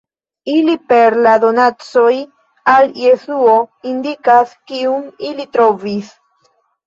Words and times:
Ili 0.51 0.73
per 0.91 1.15
la 1.27 1.33
donacoj 1.43 2.13
al 2.73 2.89
Jesuo 3.03 3.53
indikas 3.91 4.55
Kiun 4.71 5.05
ili 5.33 5.47
trovis. 5.57 6.11